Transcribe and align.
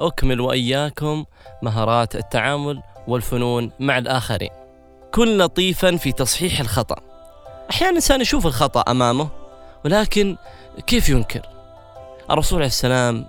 أكمل 0.00 0.40
وإياكم 0.40 1.24
مهارات 1.62 2.16
التعامل 2.16 2.82
والفنون 3.08 3.70
مع 3.80 3.98
الآخرين. 3.98 4.50
كن 5.14 5.38
لطيفا 5.38 5.96
في 5.96 6.12
تصحيح 6.12 6.60
الخطأ. 6.60 6.96
أحيانا 7.70 7.90
الإنسان 7.90 8.20
يشوف 8.20 8.46
الخطأ 8.46 8.90
أمامه 8.90 9.28
ولكن 9.84 10.36
كيف 10.86 11.08
ينكر؟ 11.08 11.42
الرسول 12.30 12.58
عليه 12.58 12.66
السلام 12.66 13.26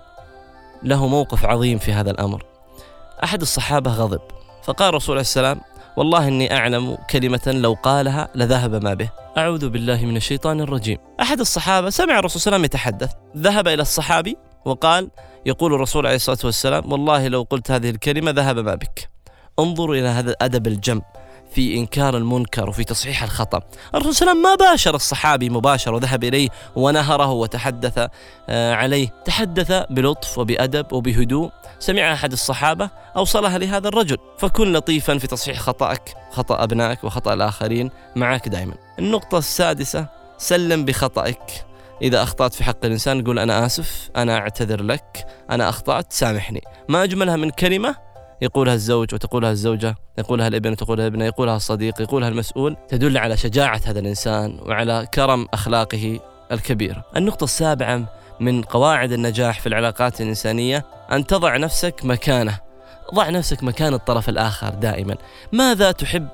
له 0.82 1.06
موقف 1.06 1.44
عظيم 1.44 1.78
في 1.78 1.92
هذا 1.92 2.10
الأمر. 2.10 2.44
أحد 3.24 3.40
الصحابة 3.40 3.90
غضب 3.90 4.20
فقال 4.62 4.88
الرسول 4.88 5.12
عليه 5.12 5.20
السلام 5.20 5.60
والله 5.96 6.28
إني 6.28 6.56
أعلم 6.56 6.98
كلمة 7.10 7.40
لو 7.46 7.76
قالها 7.82 8.28
لذهب 8.34 8.84
ما 8.84 8.94
به. 8.94 9.08
أعوذ 9.38 9.68
بالله 9.68 10.04
من 10.04 10.16
الشيطان 10.16 10.60
الرجيم. 10.60 10.98
أحد 11.20 11.40
الصحابة 11.40 11.90
سمع 11.90 12.18
الرسول 12.18 12.40
صلى 12.40 12.56
الله 12.56 12.56
عليه 12.56 12.64
وسلم 12.66 12.94
يتحدث 13.04 13.12
ذهب 13.36 13.68
إلى 13.68 13.82
الصحابي 13.82 14.36
وقال 14.64 15.10
يقول 15.46 15.74
الرسول 15.74 16.06
عليه 16.06 16.16
الصلاة 16.16 16.38
والسلام 16.44 16.92
والله 16.92 17.28
لو 17.28 17.46
قلت 17.50 17.70
هذه 17.70 17.90
الكلمة 17.90 18.30
ذهب 18.30 18.58
ما 18.58 18.74
بك. 18.74 19.10
انظروا 19.58 19.96
إلى 19.96 20.08
هذا 20.08 20.30
الأدب 20.30 20.66
الجم 20.66 21.02
في 21.54 21.78
إنكار 21.78 22.16
المنكر 22.16 22.68
وفي 22.68 22.84
تصحيح 22.84 23.22
الخطأ. 23.22 23.60
الرسول 23.94 24.14
صلى 24.14 24.32
الله 24.32 24.40
عليه 24.40 24.52
وسلم 24.52 24.66
ما 24.66 24.70
باشر 24.70 24.94
الصحابي 24.94 25.50
مباشرة 25.50 25.94
وذهب 25.94 26.24
إليه 26.24 26.48
ونهره 26.76 27.30
وتحدث 27.30 28.08
آه، 28.48 28.74
عليه. 28.74 29.08
تحدث 29.24 29.72
بلطف 29.90 30.38
وبأدب 30.38 30.92
وبهدوء. 30.92 31.50
سمع 31.78 32.12
أحد 32.12 32.32
الصحابة 32.32 32.90
أوصلها 33.16 33.58
لهذا 33.58 33.88
الرجل. 33.88 34.18
فكن 34.38 34.72
لطيفا 34.72 35.18
في 35.18 35.26
تصحيح 35.26 35.58
خطأك 35.58 36.14
خطأ 36.30 36.64
أبنائك 36.64 37.04
وخطأ 37.04 37.34
الآخرين 37.34 37.90
معك 38.16 38.48
دائما. 38.48 38.74
النقطة 38.98 39.38
السادسة 39.38 40.06
سلم 40.38 40.84
بخطأك. 40.84 41.64
إذا 42.02 42.22
أخطأت 42.22 42.54
في 42.54 42.64
حق 42.64 42.84
الإنسان 42.84 43.24
قول 43.24 43.38
أنا 43.38 43.66
آسف 43.66 44.10
أنا 44.16 44.36
أعتذر 44.36 44.82
لك 44.82 45.26
أنا 45.50 45.68
أخطأت 45.68 46.12
سامحني. 46.12 46.60
ما 46.88 47.04
أجملها 47.04 47.36
من 47.36 47.50
كلمة 47.50 47.96
يقولها 48.42 48.74
الزوج 48.74 49.14
وتقولها 49.14 49.50
الزوجة 49.50 49.94
يقولها 50.18 50.48
الابن 50.48 50.70
وتقولها 50.70 51.06
الابنة 51.06 51.24
يقولها 51.24 51.56
الصديق 51.56 52.00
يقولها 52.00 52.28
المسؤول 52.28 52.76
تدل 52.88 53.18
على 53.18 53.36
شجاعة 53.36 53.80
هذا 53.84 54.00
الإنسان 54.00 54.58
وعلى 54.62 55.06
كرم 55.14 55.46
أخلاقه 55.54 56.20
الكبيرة 56.52 57.04
النقطة 57.16 57.44
السابعة 57.44 58.04
من 58.40 58.62
قواعد 58.62 59.12
النجاح 59.12 59.60
في 59.60 59.66
العلاقات 59.66 60.20
الإنسانية 60.20 60.84
أن 61.12 61.26
تضع 61.26 61.56
نفسك 61.56 62.00
مكانه. 62.04 62.58
ضع 63.14 63.30
نفسك 63.30 63.62
مكان 63.62 63.94
الطرف 63.94 64.28
الآخر 64.28 64.68
دائما. 64.68 65.16
ماذا 65.52 65.92
تحب 65.92 66.28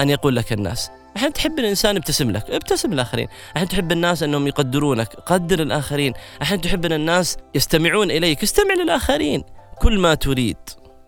أن 0.00 0.10
يقول 0.10 0.36
لك 0.36 0.52
الناس؟ 0.52 0.90
أحيانا 1.16 1.32
تحب 1.32 1.58
الإنسان 1.58 1.96
يبتسم 1.96 2.30
لك 2.30 2.50
ابتسم 2.50 2.92
الآخرين 2.92 3.28
أحيانا 3.56 3.70
تحب 3.70 3.92
الناس 3.92 4.22
أنهم 4.22 4.46
يقدرونك 4.46 5.08
قدر 5.14 5.62
الآخرين. 5.62 6.12
أحيانا 6.42 6.62
تحب 6.62 6.84
أن 6.84 6.92
الناس 6.92 7.36
يستمعون 7.54 8.10
إليك 8.10 8.42
استمع 8.42 8.74
للآخرين. 8.74 9.42
كل 9.78 9.98
ما 9.98 10.14
تريد 10.14 10.56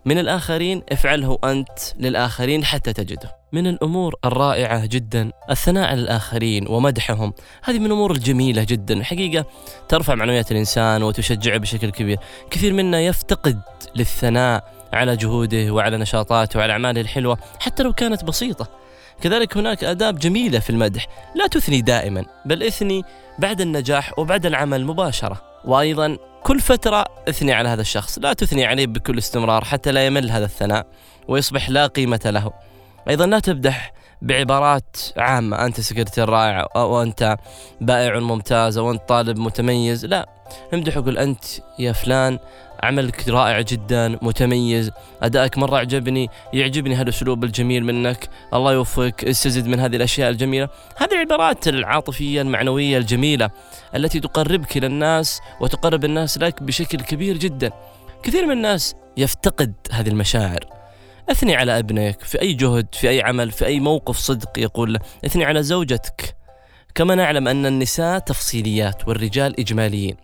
من 0.05 0.19
الآخرين 0.19 0.83
افعله 0.93 1.39
أنت 1.45 1.79
للآخرين 1.99 2.65
حتى 2.65 2.93
تجده. 2.93 3.37
من 3.53 3.67
الأمور 3.67 4.15
الرائعة 4.25 4.87
جدا 4.87 5.31
الثناء 5.51 5.87
على 5.91 6.01
الآخرين 6.01 6.69
ومدحهم. 6.69 7.33
هذه 7.65 7.79
من 7.79 7.87
الأمور 7.87 8.11
الجميلة 8.13 8.65
جدا. 8.65 9.03
حقيقة 9.03 9.45
ترفع 9.89 10.15
معنويات 10.15 10.53
الإنسان 10.53 11.03
وتشجعه 11.03 11.59
بشكل 11.59 11.91
كبير. 11.91 12.19
كثير 12.51 12.73
منا 12.73 13.01
يفتقد 13.01 13.61
للثناء 13.97 14.74
على 14.95 15.17
جهوده 15.17 15.71
وعلى 15.71 15.97
نشاطاته 15.97 16.59
وعلى 16.59 16.73
أعماله 16.73 17.01
الحلوة 17.01 17.39
حتى 17.61 17.83
لو 17.83 17.93
كانت 17.93 18.25
بسيطة. 18.25 18.69
كذلك 19.21 19.57
هناك 19.57 19.85
آداب 19.85 20.19
جميلة 20.19 20.59
في 20.59 20.71
المدح 20.71 21.07
لا 21.35 21.47
تثني 21.47 21.81
دائما 21.81 22.25
بل 22.45 22.63
اثني 22.63 23.03
بعد 23.39 23.61
النجاح 23.61 24.19
وبعد 24.19 24.47
العمل 24.47 24.85
مباشرة. 24.85 25.43
وأيضا 25.65 26.19
كل 26.43 26.61
فترة 26.61 27.05
اثني 27.29 27.53
على 27.53 27.69
هذا 27.69 27.81
الشخص 27.81 28.19
لا 28.19 28.33
تثني 28.33 28.65
عليه 28.65 28.87
بكل 28.87 29.19
استمرار 29.19 29.65
حتى 29.65 29.93
لا 29.93 30.07
يمل 30.07 30.31
هذا 30.31 30.45
الثناء 30.45 30.87
ويصبح 31.29 31.71
لا 31.71 31.87
قيمة 31.87 32.21
له. 32.25 32.53
أيضا 33.09 33.27
لا 33.27 33.39
تمدح 33.39 33.93
بعبارات 34.23 34.97
عامة 35.17 35.67
أنت 35.67 35.81
سكرتير 35.81 36.29
رائع 36.29 36.69
أو 36.77 37.03
أنت 37.03 37.37
بائع 37.81 38.19
ممتاز 38.19 38.79
أو 38.79 38.91
أنت 38.91 39.03
طالب 39.09 39.39
متميز 39.39 40.07
لا. 40.07 40.34
امدح 40.75 40.97
وقول 40.97 41.19
أنت 41.19 41.45
يا 41.79 41.93
فلان. 41.93 42.39
عملك 42.83 43.29
رائع 43.29 43.61
جدا 43.61 44.19
متميز. 44.23 44.91
أدائك 45.23 45.59
مرة 45.59 45.79
عجبني 45.79 46.29
يعجبني 46.53 46.95
هذا 46.95 47.03
الأسلوب 47.03 47.45
الجميل 47.45 47.85
منك. 47.85 48.29
الله 48.55 48.73
يوفقك 48.73 49.25
استزد 49.25 49.67
من 49.67 49.81
هذه 49.81 49.97
الأشياء 49.97 50.31
الجميلة. 50.31 50.69
هذه 50.97 51.13
العبارات 51.13 51.69
العاطفية 51.69 52.43
المعنوية 52.43 52.99
الجميلة 52.99 53.51
التي 53.97 54.21
تقربك 54.21 54.77
إلى 54.77 54.87
الناس 54.87 55.41
وتقرب 55.61 56.05
الناس 56.05 56.39
لك 56.39 56.63
بشكل 56.63 57.01
كبير 57.01 57.37
جدا. 57.37 57.71
كثير 58.23 58.47
من 58.47 58.53
الناس 58.53 58.95
يفتقد 59.17 59.75
هذه 59.93 60.09
المشاعر. 60.09 60.65
اثني 61.31 61.57
على 61.57 61.79
أبنك 61.79 62.21
في 62.21 62.41
أي 62.41 62.53
جهد 62.53 62.87
في 62.93 63.09
أي 63.09 63.23
عمل 63.23 63.51
في 63.51 63.67
أي 63.67 63.81
موقف 63.81 64.17
صدق 64.17 64.59
يقول. 64.59 64.93
له 64.93 65.01
اثني 65.25 65.45
على 65.45 65.63
زوجتك. 65.63 66.37
كما 66.95 67.15
نعلم 67.15 67.49
أن 67.49 67.67
النساء 67.67 68.19
تفصيليات 68.19 69.09
والرجال 69.09 69.61
إجماليين. 69.61 70.17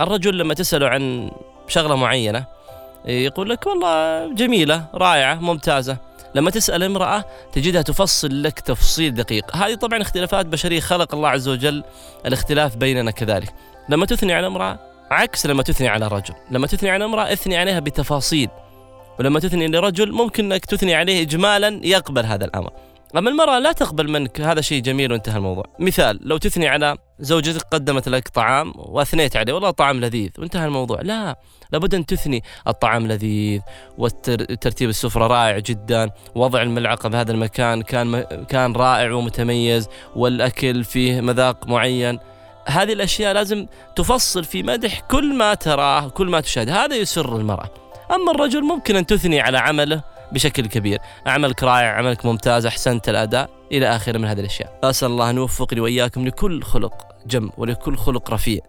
الرجل 0.00 0.38
لما 0.38 0.54
تسأله 0.54 0.88
عن 0.88 1.30
شغلة 1.68 1.96
معينة 1.96 2.46
يقول 3.04 3.50
لك 3.50 3.66
والله 3.66 4.34
جميلة 4.34 4.86
رائعة 4.94 5.34
ممتازة. 5.34 5.96
لما 6.34 6.50
تسأل 6.50 6.82
امرأة 6.82 7.24
تجدها 7.52 7.82
تفصل 7.82 8.42
لك 8.42 8.60
تفصيل 8.60 9.14
دقيق. 9.14 9.56
هذه 9.56 9.74
طبعا 9.74 10.02
اختلافات 10.02 10.46
بشرية 10.46 10.80
خلق 10.80 11.14
الله 11.14 11.28
عز 11.28 11.48
وجل 11.48 11.84
الاختلاف 12.26 12.76
بيننا 12.76 13.10
كذلك. 13.10 13.54
لما 13.88 14.06
تثني 14.06 14.32
على 14.32 14.46
امرأة 14.46 14.78
عكس 15.10 15.46
لما 15.46 15.62
تثني 15.62 15.88
على 15.88 16.08
رجل. 16.08 16.34
لما 16.50 16.66
تثني 16.66 16.90
على 16.90 17.04
امرأة 17.04 17.32
اثني 17.32 17.56
عليها 17.56 17.80
بتفاصيل. 17.80 18.48
ولما 19.18 19.40
تثني 19.40 19.68
لرجل 19.68 20.12
ممكن 20.12 20.52
أنك 20.52 20.64
تثني 20.64 20.94
عليه 20.94 21.22
اجمالا 21.22 21.80
يقبل 21.82 22.26
هذا 22.26 22.44
الأمر. 22.44 22.70
أما 23.16 23.30
المرأة 23.30 23.58
لا 23.58 23.72
تقبل 23.72 24.10
منك 24.10 24.40
هذا 24.40 24.60
شيء 24.60 24.82
جميل 24.82 25.12
وانتهى 25.12 25.36
الموضوع. 25.36 25.64
مثال 25.78 26.18
لو 26.22 26.36
تثني 26.36 26.68
على 26.68 26.96
زوجتك 27.20 27.62
قدمت 27.62 28.08
لك 28.08 28.28
طعام 28.28 28.72
واثنيت 28.76 29.36
عليه 29.36 29.52
والله 29.52 29.70
طعام 29.70 30.00
لذيذ 30.00 30.30
وانتهى 30.38 30.66
الموضوع. 30.66 31.00
لا 31.02 31.36
لابد 31.72 31.94
أن 31.94 32.06
تثني 32.06 32.42
الطعام 32.68 33.06
لذيذ 33.06 33.60
وترتيب 33.98 34.88
السفرة 34.88 35.26
رائع 35.26 35.58
جدا 35.58 36.10
وضع 36.34 36.62
الملعقة 36.62 37.08
بهذا 37.08 37.32
المكان 37.32 37.82
كان 37.82 38.22
كان 38.48 38.72
رائع 38.72 39.12
ومتميز 39.12 39.88
والأكل 40.16 40.84
فيه 40.84 41.20
مذاق 41.20 41.68
معين. 41.68 42.18
هذه 42.66 42.92
الأشياء 42.92 43.34
لازم 43.34 43.66
تفصل 43.96 44.44
في 44.44 44.62
مدح 44.62 45.00
كل 45.00 45.34
ما 45.34 45.54
تراه 45.54 46.08
كل 46.08 46.28
ما 46.28 46.40
تشاهد. 46.40 46.68
هذا 46.68 46.96
يسر 46.96 47.36
المرأة. 47.36 47.70
أما 48.14 48.32
الرجل 48.32 48.62
ممكن 48.62 48.96
أن 48.96 49.06
تثني 49.06 49.40
على 49.40 49.58
عمله 49.58 50.02
بشكل 50.32 50.66
كبير. 50.66 50.98
عملك 51.26 51.62
رائع 51.62 51.96
عملك 51.96 52.26
ممتاز 52.26 52.66
أحسنت 52.66 53.08
الأداء. 53.08 53.50
إلى 53.72 53.96
آخره 53.96 54.18
من 54.18 54.24
هذه 54.24 54.40
الأشياء. 54.40 54.78
أسأل 54.84 55.10
الله 55.10 55.30
أن 55.30 55.36
يوفقني 55.36 55.80
وإياكم 55.80 56.26
لكل 56.26 56.62
خلق 56.62 57.06
جم 57.26 57.50
ولكل 57.56 57.96
خلق 57.96 58.30
رفيع. 58.30 58.60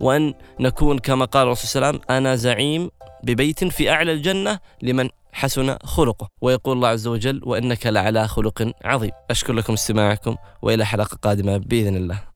وأن 0.00 0.34
نكون 0.60 0.98
كما 0.98 1.24
قال 1.24 1.46
الرسول 1.46 1.68
صلى 1.68 1.80
الله 1.80 1.86
عليه 1.86 1.98
وسلم 1.98 2.16
أنا 2.16 2.36
زعيم 2.36 2.90
ببيت 3.24 3.64
في 3.64 3.90
أعلى 3.90 4.12
الجنة 4.12 4.58
لمن 4.82 5.08
حسن 5.32 5.76
خلقه. 5.84 6.28
ويقول 6.42 6.76
الله 6.76 6.88
عز 6.88 7.06
وجل 7.06 7.40
وإنك 7.44 7.86
لعلى 7.86 8.28
خلق 8.28 8.72
عظيم. 8.84 9.10
أشكر 9.30 9.52
لكم 9.52 9.72
استماعكم 9.72 10.36
وإلى 10.62 10.86
حلقة 10.86 11.16
قادمة 11.22 11.56
بإذن 11.56 11.96
الله. 11.96 12.33